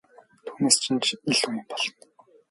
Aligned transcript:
Түүнээс 0.45 0.75
чинь 0.83 1.01
ч 1.03 1.05
илүү 1.31 1.51
юм 1.53 1.57
болно! 1.69 1.91